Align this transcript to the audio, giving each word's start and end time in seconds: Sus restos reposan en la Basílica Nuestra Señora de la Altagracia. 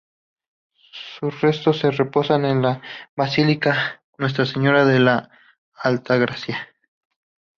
Sus 1.19 1.41
restos 1.41 1.83
reposan 1.95 2.43
en 2.45 2.63
la 2.63 2.81
Basílica 3.15 4.01
Nuestra 4.17 4.47
Señora 4.47 4.83
de 4.83 4.99
la 4.99 5.29
Altagracia. 5.75 6.69